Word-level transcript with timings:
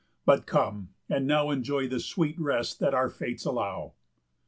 But 0.25 0.47
come, 0.47 0.95
and 1.09 1.27
now 1.27 1.51
Enjoy 1.51 1.87
the 1.87 1.99
sweet 1.99 2.39
rest 2.39 2.79
that 2.79 2.95
our 2.95 3.07
Fates 3.11 3.45
allow." 3.45 3.93